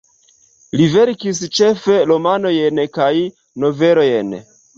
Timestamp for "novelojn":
3.67-4.35